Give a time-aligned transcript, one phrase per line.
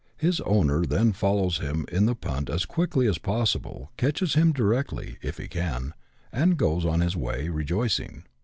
[0.17, 5.19] His owner then follows him in the punt as quickly as possible, catches him directly,—
[5.21, 5.93] if he can,—
[6.31, 8.23] and goes on his way rejoicing.